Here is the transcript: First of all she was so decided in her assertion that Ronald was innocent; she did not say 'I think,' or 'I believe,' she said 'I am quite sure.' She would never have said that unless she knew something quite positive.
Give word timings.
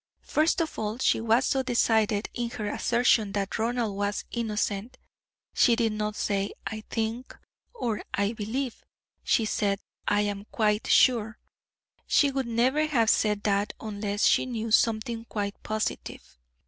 First 0.23 0.61
of 0.61 0.79
all 0.79 0.97
she 0.97 1.21
was 1.21 1.45
so 1.45 1.61
decided 1.61 2.27
in 2.33 2.49
her 2.49 2.67
assertion 2.67 3.33
that 3.33 3.59
Ronald 3.59 3.95
was 3.95 4.25
innocent; 4.31 4.97
she 5.53 5.75
did 5.75 5.91
not 5.93 6.15
say 6.15 6.53
'I 6.65 6.85
think,' 6.89 7.37
or 7.75 8.01
'I 8.15 8.33
believe,' 8.33 8.83
she 9.23 9.45
said 9.45 9.77
'I 10.07 10.21
am 10.21 10.45
quite 10.51 10.87
sure.' 10.87 11.37
She 12.07 12.31
would 12.31 12.47
never 12.47 12.87
have 12.87 13.11
said 13.11 13.43
that 13.43 13.73
unless 13.79 14.25
she 14.25 14.47
knew 14.47 14.71
something 14.71 15.23
quite 15.25 15.61
positive. 15.61 16.39